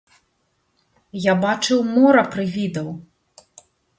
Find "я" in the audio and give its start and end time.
1.25-1.33